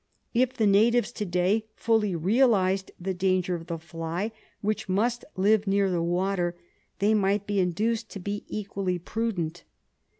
[0.33, 4.31] If the natives to day fully realised the danger of the fly,
[4.61, 6.57] which must live near the water,
[6.97, 9.63] they might be induced to be equally prudent.